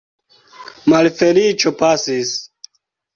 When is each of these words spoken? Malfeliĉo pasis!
Malfeliĉo 0.93 1.73
pasis! 1.83 2.33